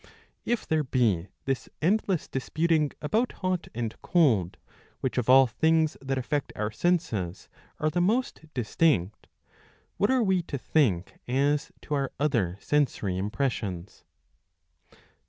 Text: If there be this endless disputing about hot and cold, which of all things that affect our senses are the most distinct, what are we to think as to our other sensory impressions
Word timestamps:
If 0.45 0.65
there 0.65 0.83
be 0.83 1.27
this 1.45 1.69
endless 1.79 2.27
disputing 2.27 2.89
about 3.03 3.33
hot 3.33 3.67
and 3.75 3.95
cold, 4.01 4.57
which 4.99 5.19
of 5.19 5.29
all 5.29 5.45
things 5.45 5.95
that 6.01 6.17
affect 6.17 6.51
our 6.55 6.71
senses 6.71 7.47
are 7.79 7.91
the 7.91 8.01
most 8.01 8.45
distinct, 8.55 9.27
what 9.97 10.09
are 10.09 10.23
we 10.23 10.41
to 10.41 10.57
think 10.57 11.19
as 11.27 11.71
to 11.83 11.93
our 11.93 12.11
other 12.19 12.57
sensory 12.59 13.15
impressions 13.15 14.03